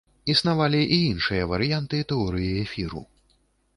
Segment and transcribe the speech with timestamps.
[0.33, 3.05] Існавалі і іншыя варыянты тэорыі эфіру.